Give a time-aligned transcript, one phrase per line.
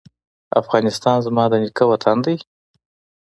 [0.61, 2.35] افغانستان زما د نیکه وطن دی؟